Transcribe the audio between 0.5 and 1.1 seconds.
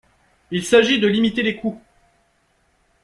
s'agit de